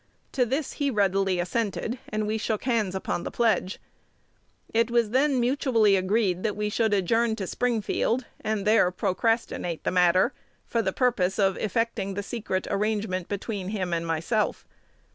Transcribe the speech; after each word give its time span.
To 0.31 0.47
this 0.47 0.73
he 0.73 0.89
readily 0.89 1.39
assented, 1.39 1.99
and 2.09 2.25
we 2.25 2.39
shook 2.39 2.63
hands 2.63 2.95
upon 2.95 3.21
the 3.23 3.29
pledge. 3.29 3.77
It 4.73 4.89
was 4.89 5.11
then 5.11 5.39
mutually 5.39 5.95
agreed 5.95 6.41
that 6.41 6.55
we 6.55 6.69
should 6.69 6.91
adjourn 6.91 7.35
to 7.35 7.45
Springfield, 7.45 8.25
and 8.43 8.65
there 8.65 8.89
procrastinate 8.89 9.83
the 9.83 9.91
matter, 9.91 10.33
for 10.65 10.81
the 10.81 10.91
purpose 10.91 11.37
of 11.37 11.55
effecting 11.57 12.15
the 12.15 12.23
secret 12.23 12.65
arrangement 12.71 13.27
between 13.27 13.67
him 13.69 13.93
and 13.93 14.07
myself. 14.07 14.65